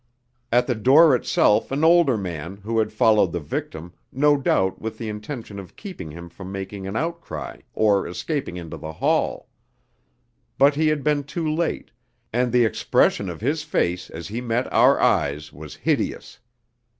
[0.51, 4.97] At the door itself an older man, who had followed the victim, no doubt with
[4.97, 9.47] the intention of keeping him from making an outcry or escaping into the hall.
[10.57, 11.91] But he had been too late,
[12.33, 16.39] and the expression of his face as he met our eyes was hideous.